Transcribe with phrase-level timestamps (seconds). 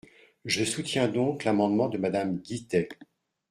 [0.45, 2.89] Je soutiens donc l’amendement de Madame Guittet.